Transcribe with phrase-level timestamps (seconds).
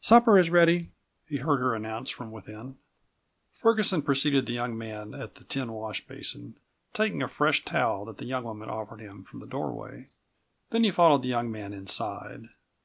[0.00, 0.90] "Supper is ready,"
[1.28, 2.78] he heard her announce from within.
[3.52, 6.56] Ferguson preceded the young man at the tin wash basin,
[6.92, 10.08] taking a fresh towel that the young woman offered him from the doorway.
[10.70, 12.48] Then he followed the young man inside.